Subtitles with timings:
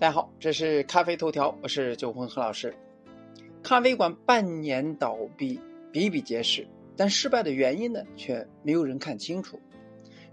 [0.00, 2.72] 大家好，这是咖啡头条，我是九峰何老师。
[3.64, 6.64] 咖啡馆半年倒闭比比皆是，
[6.96, 9.58] 但失败的原因呢，却没有人看清楚。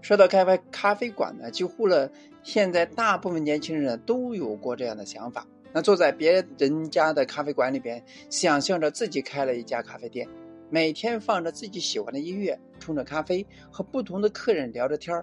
[0.00, 2.08] 说到开发咖啡馆呢，几乎了，
[2.44, 10.28] 现在大部分年轻人都有过这样的想法：那坐在别人家的咖啡馆里边，想象着自己开了一家咖啡店，
[10.70, 15.20] 每天放着自己喜欢的音乐，冲着咖啡，和不同的客人聊着天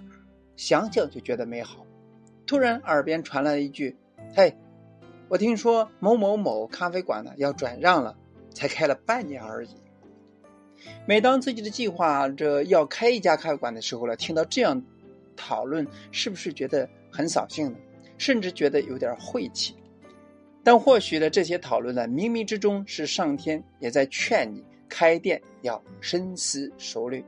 [0.57, 1.87] 想想就觉得美好。
[2.45, 3.95] 突然耳边传来了一句。
[4.35, 4.55] 嘿，
[5.27, 8.15] 我听说某某某咖啡馆呢要转让了，
[8.53, 9.69] 才开了半年而已。
[11.05, 14.83] 每当自己的计划着要开一家咖啡馆的时候呢，听到这样
[15.35, 17.77] 讨论，是不是觉得很扫兴呢？
[18.17, 19.75] 甚至觉得有点晦气。
[20.63, 27.23] 但或许呢，这些讨论呢，冥冥之中是上天也在劝你开店要深思熟虑。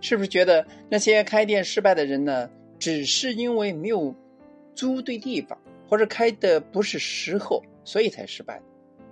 [0.00, 4.14] 是不是觉得那些开店失败的人呢，只是因为没有
[4.80, 5.58] 租对地方？
[5.86, 8.62] 或者开的不是时候，所以才失败。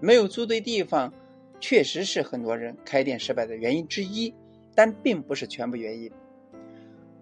[0.00, 1.12] 没有租对地方，
[1.60, 4.32] 确实是很多人开店失败的原因之一，
[4.74, 6.10] 但并不是全部原因。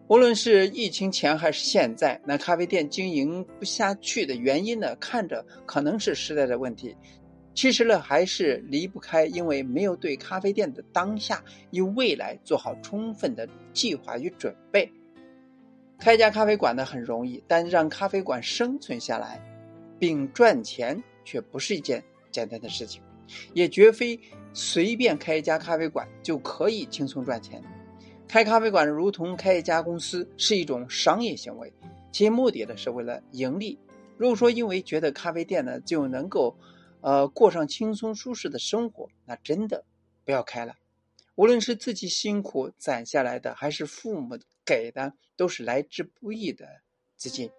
[0.07, 4.95] 无论是疫情前还是现在，那咖啡店经营不下去的原因呢？
[5.01, 6.97] 看着可能是时代的问题，
[7.53, 14.89] 其实呢，还是离不开因为没有对咖啡店的当下与未来做好充分的计划与准备。
[15.99, 19.43] 开家咖啡馆呢很容易，但让咖啡馆生存下来，
[19.99, 23.03] 并赚钱却不是一件简单的事情，
[23.55, 24.19] 也绝非
[24.53, 27.63] 随便开一家咖啡馆就可以轻松赚钱。
[28.29, 31.73] 开咖啡馆如同开一家公司，是一种商业行为，
[32.13, 33.79] 其目的呢是为了盈利。
[34.17, 36.57] 如果说因为觉得咖啡店呢就能够，
[37.01, 39.85] 呃过上轻松舒适的生活，那真的
[40.25, 40.75] 不要开了。
[41.37, 45.13] 无论是自己辛苦攒下来的，还是父母给的。
[45.37, 46.67] 都是来之不易的
[47.17, 47.51] 资金。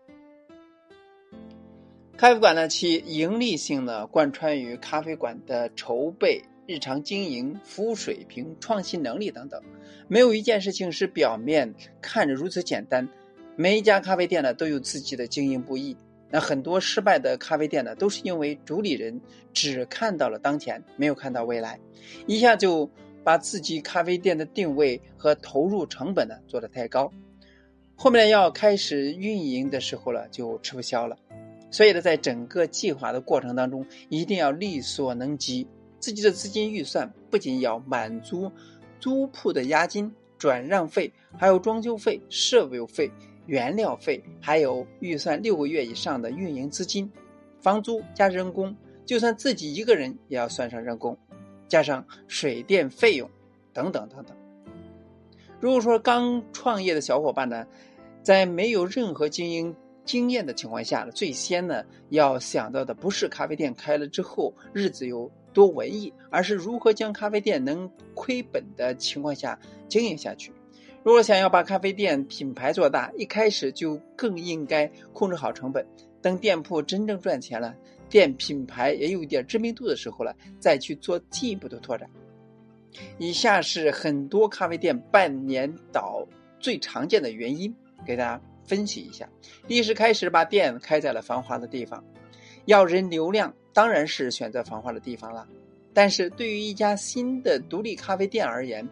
[2.17, 9.61] 咖啡馆呢，其盈利性呢，贯穿于咖啡馆的筹备、日常经营、服务水平、创新能力等等。
[10.08, 13.08] 没有一件事情是表面看着如此简单。
[13.55, 15.95] 每一家咖啡店呢，都有自己的经营不易。
[16.30, 19.21] 那很多失败的咖啡店呢，都是因为主理人
[19.54, 21.80] 只看到了当前，没有看到未来，
[22.26, 22.89] 一下就
[23.23, 27.11] 把自己咖啡店的定位和投入成本呢，做得太高。
[28.00, 31.18] 后面要开始运营的时候了，就吃不消了。
[31.72, 35.68] 所以呢，在整个计划的过程当中，一定要力所能及。
[36.00, 38.52] 自己的资金预算不仅要满足
[39.00, 43.12] 租铺的押金、转让费，还有装修费、设备费、
[43.48, 47.12] 原料费，还有预算六个月以上的运营资金、
[47.60, 48.74] 房租加人工。
[49.08, 51.18] 就算自己一个人，也要算上人工，
[51.68, 53.28] 加上水电费用
[53.74, 54.38] 等等等等。
[55.60, 57.66] 如果说刚创业的小伙伴呢，
[58.22, 59.76] 在没有任何经营
[60.06, 69.58] 经验的情况下呢，最先呢要想到的不是咖啡店开了之后日子有多文艺，而是如何将咖啡店能亏本的情况下
[69.90, 70.52] 经营下去。
[71.04, 75.86] 如果想要把咖啡店品牌做大，一开始就更应该控制好成本，
[76.22, 77.73] 等店铺真正赚钱了，
[78.10, 82.10] 店品牌也有一点知名度的时候了，再去做进一步的拓展。
[83.17, 86.27] 以下是很多咖啡店半年倒
[86.59, 87.73] 最常见的原因，
[88.05, 89.30] 给大家分析一下。
[89.67, 92.03] 一是开始把店开在了繁华的地方，
[92.65, 95.48] 要人流量当然是选择繁华的地方了。
[95.93, 98.87] 但是对于一家新的独立咖啡店而言，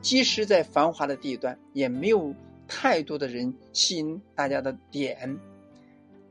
[0.00, 2.34] 即使在繁华的地段，也没有
[2.66, 5.38] 太多的人吸引大家的点。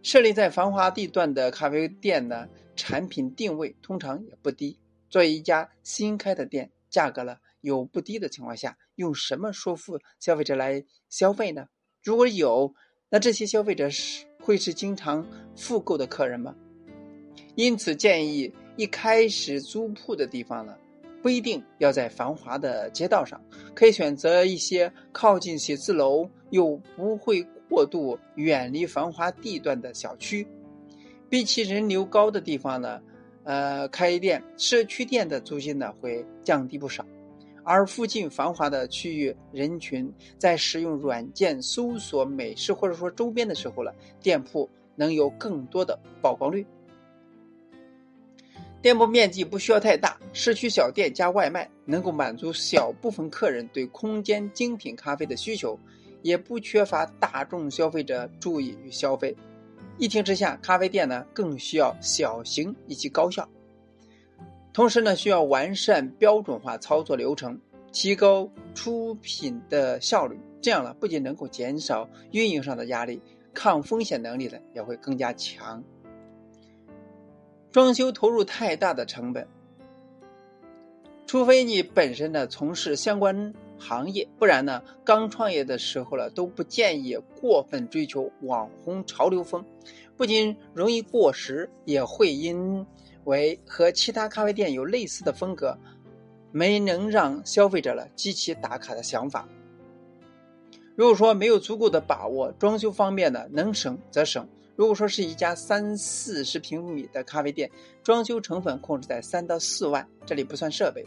[0.01, 4.80] 设立在繁华地段的咖啡店呢，产品定位通常也不低。
[5.09, 6.72] 作为一家新开的店。
[6.90, 11.68] 价格呢有不低的情况下，用什么说服消费者来消费呢？
[12.04, 12.74] 如果有，
[13.10, 16.56] 那这些消费者是会是经常复购的客人吗？
[17.56, 20.76] 因此建议一开始租铺的地方呢，
[21.22, 23.42] 不一定要在繁华的街道上，
[23.76, 30.48] 可以选择一些靠近写字楼又不会过度远离繁华地段的小区。
[31.30, 33.02] 比起人流高的地方呢？
[33.50, 37.04] 呃，开店社区店的租金呢会降低不少，
[37.63, 43.92] 而附近繁华的区域人群在使用软件搜索美食或者说周边的时候呢，
[44.22, 46.63] 店铺能有更多的曝光率。
[48.84, 55.75] 店铺面积不需要太大，市区小店加外卖能够满足小部分客人对空间精品咖啡的需求，
[56.22, 59.36] 也不缺乏大众消费者注意与消费。
[60.00, 63.48] 一听之下，咖啡店呢更需要小型以及高效，
[64.72, 67.60] 同时呢需要完善标准化操作流程，
[67.92, 70.40] 提高出品的效率。
[70.62, 73.22] 这样呢不仅能够减少运营上的压力，
[73.54, 75.84] 抗风险能力呢也会更加强。
[77.69, 79.46] 装修投入太大的成本，
[81.28, 89.64] 除非你本身呢从事相关行业，不然呢刚创业的时候了都不建议过分追求网红潮流风，
[90.18, 92.86] 不仅容易过时，也会因
[93.24, 95.78] 为和其他咖啡店有类似的风格，
[96.52, 99.48] 没能让消费者了激起打卡的想法。
[100.96, 104.48] 如果说没有足够的把握，装修方面呢能省则省。
[104.75, 107.70] 如果说是一家三四十平米的咖啡店，
[108.02, 111.06] 装修成本控制在三到四万，这里不算设备。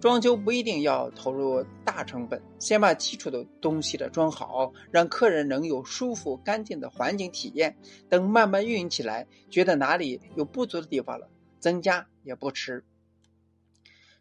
[0.00, 7.76] 装修不一定要投入大成本，先把基础的东西的装好，让客人能有舒服干净的环境体验。
[8.08, 12.82] 等慢慢运营起来，觉得哪里有不足的地方了，增加也不迟。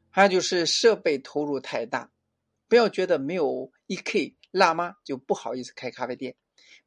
[0.10, 2.12] 还有就是设备投入太大，
[2.68, 6.36] 不要觉得没有一 K 辣妈就不好意思开咖啡店。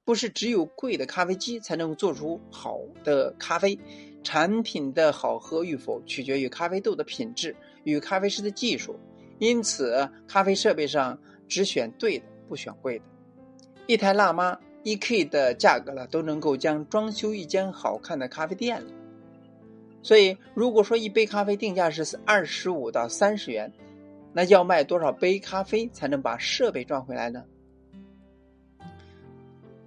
[0.05, 3.79] 不是只有贵的咖啡机才能做出好的咖啡，
[4.23, 8.99] 产品的好喝与否取决于咖啡豆的品质与咖啡师的技术。
[9.39, 11.19] 因此，咖啡设备上
[11.49, 13.05] 只选对的，不选贵的。
[13.87, 18.93] 一台辣妈一 K 的价格了，都能够将装修一间好看的咖啡店了。
[20.03, 23.73] 所以，如果说一杯咖啡定价是二十五到三十元，
[24.33, 27.45] 那要卖多少杯咖啡才能把设备赚回来呢？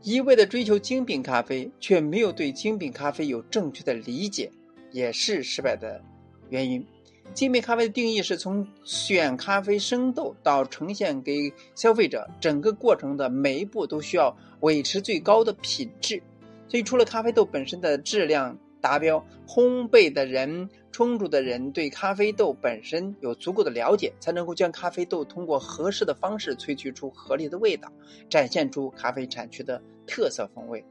[0.02, 4.52] 一味的追求精品咖啡，却没有对精品咖啡有正确的理解，
[4.92, 6.02] 也是失败的
[6.50, 6.86] 原因。
[7.34, 16.22] 精品咖啡的定义是从选咖啡生豆到呈现给消费者，整个过程的每一步都需要维持最高的品质。
[16.68, 20.70] 所以，除了咖啡豆本身的质量达标，烘焙的人。
[20.92, 27.92] 冲煮的人对咖啡豆本身有足够的了解，才能够将咖啡豆通过合适的方式萃取出合理的味道，
[28.30, 30.82] 展现出咖啡产区的特色风味。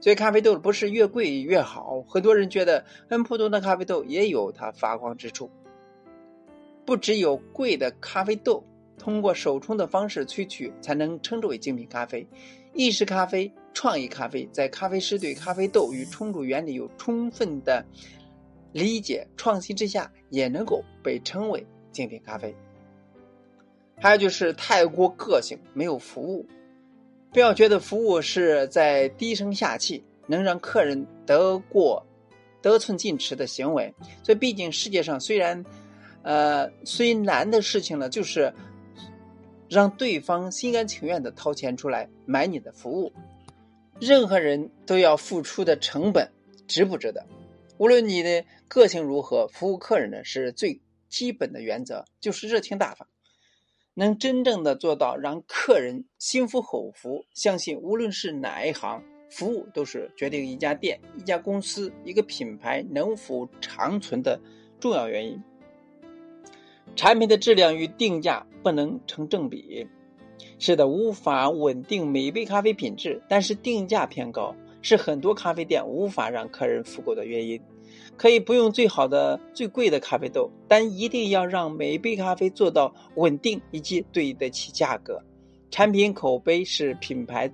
[0.00, 2.02] 所以，咖啡豆不是越贵越好。
[2.08, 5.50] 很多人觉得很普通的咖啡豆也有它发光之处。
[6.84, 8.62] 不只有贵的咖啡豆
[8.98, 12.26] 通过手冲的方式萃取才能称之为精品咖啡，
[12.74, 17.84] 意式咖啡、创意咖啡在咖啡师对咖啡豆与冲煮原理有充分的。
[18.72, 22.52] 理解创新之下，也能够被称为精品咖啡。
[23.98, 26.44] 还有就是太过个性，没有服务。
[27.34, 32.06] 不要觉得服务是在低声下气，能让客人得过
[32.62, 33.92] 得寸进尺的行为。
[34.22, 35.64] 所以，毕竟世界上虽然，
[36.22, 38.54] 呃，虽难的事情呢，就是
[39.68, 43.12] 让对方心甘情愿的掏钱出来买你的服务。
[44.00, 46.30] 任何人都要付出的成本，
[46.68, 47.26] 值不值得？
[47.78, 53.08] 无论你的个性如何，服务客人呢是最基本的原则，就是热情大方，
[53.94, 57.24] 能真正的做到让客人心服口服。
[57.32, 64.40] 相信无论是哪一行，服务都是决定一家店、一家公司、一个品牌能否长存的
[64.78, 65.42] 重要原因。
[66.96, 69.86] 产品的质量与定价不能成正比，
[70.58, 74.54] 是的，无法稳定每杯咖啡品质，但是定价偏高。
[74.82, 77.58] 是很多咖啡店无法让客人复购的原因。
[78.16, 85.22] 可以不用最好的、最贵的咖啡豆，但一定要让每一杯咖啡做到稳定以及对得起价格。
[85.70, 87.52] 产品口碑是品牌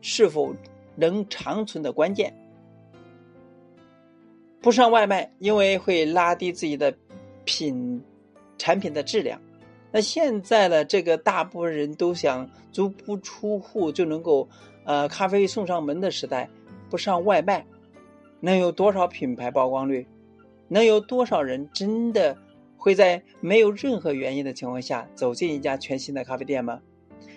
[0.00, 0.54] 是否
[0.96, 2.34] 能长存的关键。
[4.60, 6.94] 不上外卖，因为会拉低自己的
[7.44, 8.02] 品
[8.58, 9.40] 产品的质量。
[9.92, 10.84] 那现在呢？
[10.84, 14.48] 这个大部分人都想足不出户就能够
[14.84, 16.48] 呃咖啡送上门的时代。
[16.90, 17.64] 不上外卖，
[18.44, 20.06] 能有多少品牌曝光率？
[20.68, 22.36] 能有多少人真的
[22.76, 26.78] 会在没有任何原因的情况下走进一家全新的咖啡店吗？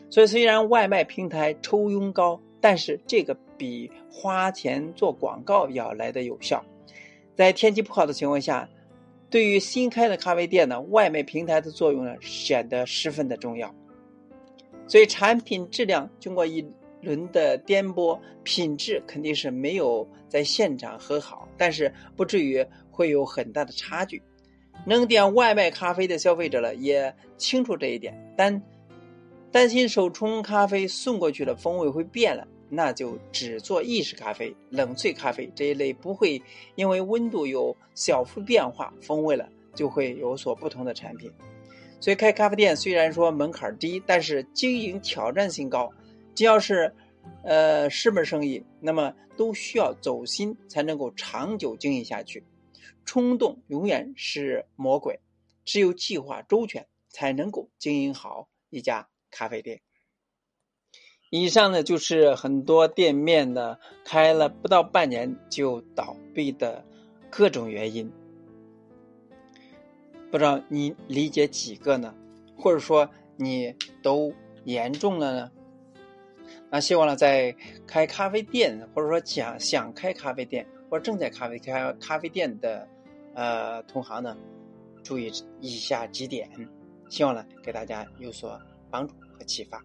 [0.10, 6.62] 所以，虽然外卖平台抽佣高，但是这个比花钱做广告要来的有效。
[7.36, 8.68] 在天气不好的情况下，
[9.30, 13.74] 对于新开的咖啡店呢，外卖平台的作用呢显得十分的重要。
[14.90, 16.70] 所以，产品质量经过一。
[17.02, 24.22] 轮的颠簸，品质肯定是没有在现场很好，但是不至于会有很大的差距。
[24.86, 28.62] 能点外卖咖啡的消费者了也清楚这一点，但
[29.52, 36.42] 担心手冲咖啡送过去的风味会变了，那就只做意式咖啡、冷萃咖啡这一类，不会
[36.76, 41.32] 因为温度有小幅变化，风味了就会有所不同的产品。
[42.00, 45.92] 所以开咖啡店虽然说门槛低，但是经营挑战性高。
[46.38, 46.94] 只要是，
[47.42, 52.44] 呃，师门生意，那么都需要走心才能够长久经营下去。
[53.06, 55.20] 冲动永远是魔鬼，
[55.66, 59.82] 只有计划周全，才能够经营好一家咖啡店。
[61.32, 66.86] 以上呢，就是很多店面呢开了不到半年就倒闭的
[67.32, 68.12] 各种原因，
[70.30, 72.14] 不知道你理解几个呢？
[72.56, 74.32] 或者说你都
[74.66, 75.52] 严重了呢？
[76.70, 77.56] 那希望呢，在
[77.86, 82.88] 开咖啡店，或者说想想开咖啡店，或者正在咖啡开咖啡店的
[83.34, 84.36] 呃同行呢，
[85.04, 85.32] 注意
[85.62, 86.50] 以下几点，
[87.10, 88.60] 希望呢给大家有所
[88.90, 89.82] 帮助和启发。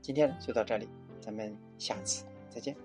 [0.00, 0.88] 今天就到这里，
[1.20, 2.76] 咱们下次再见。